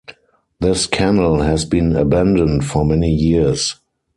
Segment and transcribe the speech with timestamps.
[0.59, 3.75] This canal has been abandoned for many years.